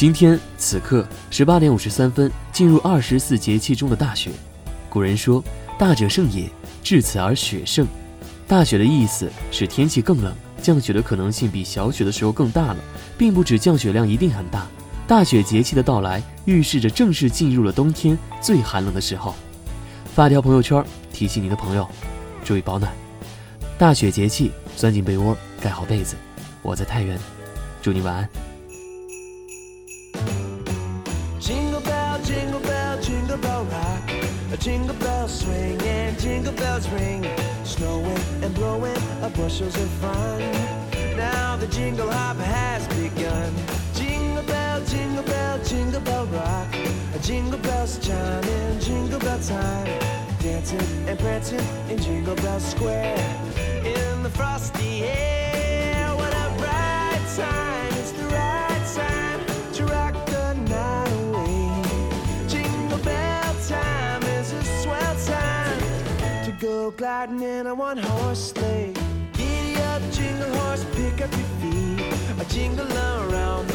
[0.00, 4.30] 今天此刻十八点五十三分，进入二十四节气中的大雪。
[4.88, 5.44] 古人说
[5.78, 6.48] ：“大者盛也，
[6.82, 7.86] 至此而雪盛。”
[8.48, 12.76] 大雪的意思是天气更冷，降雪的可能性比小雪的时候更大了，
[13.18, 14.66] 并不指降雪量一定很大。
[15.06, 19.34] 大雪节气的到来，预示着正式进入了冬天最寒冷的时候。
[20.14, 20.82] 发条朋友圈
[21.12, 21.86] 提醒你的朋友，
[22.42, 22.90] 注意保暖。
[23.76, 26.16] 大雪节气，钻进被窝，盖好被子。
[26.62, 27.18] 我在太原，
[27.82, 28.39] 祝你晚安。
[34.60, 37.26] Jingle bell swing and jingle bells ring.
[37.64, 40.40] Snowing and blowing a bushels of fun.
[41.16, 43.52] Now the jingle hop has begun.
[43.94, 46.68] Jingle bell, jingle bell, jingle bell rock.
[47.22, 49.86] Jingle bells chiming, jingle bell time.
[50.40, 53.18] Dancing and prancing in Jingle Bell Square.
[53.84, 55.59] In the frosty air,
[66.96, 68.92] gliding in a one-horse sleigh.
[69.32, 72.40] Giddy up, jingle horse, pick up your feet.
[72.40, 73.68] A jingle around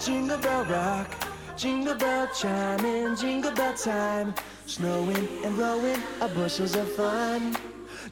[0.00, 1.08] jingle bell, rock.
[1.56, 4.34] Jingle bell chiming, jingle bell time.
[4.66, 7.56] Snowing and blowing are bushels of fun.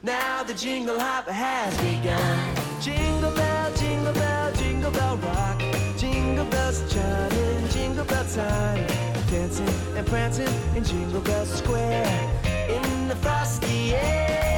[0.03, 2.55] Now the jingle hop has begun.
[2.81, 5.59] Jingle bell, jingle bell, jingle bell rock.
[5.97, 8.85] Jingle bells chiming, jingle bell time.
[9.29, 12.41] Dancing and prancing in Jingle Bell Square.
[12.67, 14.48] In the frosty air,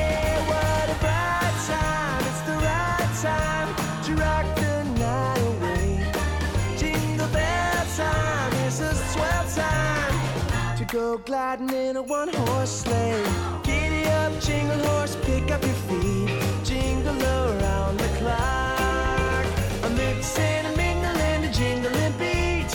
[10.91, 13.23] go gliding in a one horse sleigh.
[13.63, 16.29] Giddy up, jingle horse, pick up your feet.
[16.65, 19.45] Jingle around the clock.
[19.85, 22.71] A mix and a mingle and a jingling beat.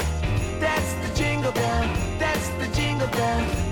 [0.59, 1.89] That's the jingle bell,
[2.19, 3.66] that's the jingle bell, that's the jingle bell